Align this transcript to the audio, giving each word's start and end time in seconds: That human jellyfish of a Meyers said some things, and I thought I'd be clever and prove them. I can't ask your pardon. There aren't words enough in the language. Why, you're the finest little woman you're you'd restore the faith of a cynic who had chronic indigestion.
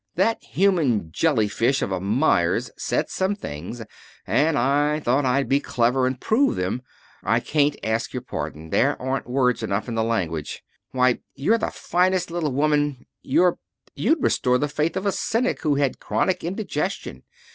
That 0.15 0.41
human 0.43 1.11
jellyfish 1.11 1.83
of 1.83 1.91
a 1.91 1.99
Meyers 1.99 2.71
said 2.75 3.07
some 3.07 3.35
things, 3.35 3.83
and 4.25 4.57
I 4.57 4.99
thought 4.99 5.25
I'd 5.27 5.47
be 5.47 5.59
clever 5.59 6.07
and 6.07 6.19
prove 6.19 6.55
them. 6.55 6.81
I 7.21 7.39
can't 7.39 7.75
ask 7.83 8.11
your 8.11 8.23
pardon. 8.23 8.71
There 8.71 8.99
aren't 8.99 9.29
words 9.29 9.61
enough 9.61 9.87
in 9.87 9.93
the 9.93 10.03
language. 10.03 10.63
Why, 10.89 11.19
you're 11.35 11.59
the 11.59 11.69
finest 11.69 12.31
little 12.31 12.51
woman 12.51 13.05
you're 13.21 13.59
you'd 13.93 14.23
restore 14.23 14.57
the 14.57 14.67
faith 14.67 14.97
of 14.97 15.05
a 15.05 15.11
cynic 15.11 15.61
who 15.61 15.75
had 15.75 15.99
chronic 15.99 16.43
indigestion. 16.43 17.21